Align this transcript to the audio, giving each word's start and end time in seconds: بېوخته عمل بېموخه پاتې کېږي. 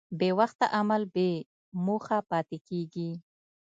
بېوخته 0.19 0.65
عمل 0.77 1.03
بېموخه 1.13 2.17
پاتې 2.29 2.57
کېږي. 2.67 3.11